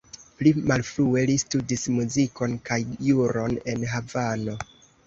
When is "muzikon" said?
1.99-2.59